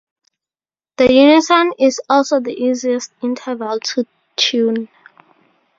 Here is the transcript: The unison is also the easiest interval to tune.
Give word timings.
The 0.97 1.13
unison 1.13 1.73
is 1.77 2.01
also 2.09 2.39
the 2.39 2.59
easiest 2.59 3.11
interval 3.21 3.79
to 3.81 4.07
tune. 4.35 4.89